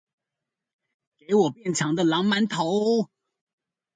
[1.19, 3.07] 給我變強的狼鰻頭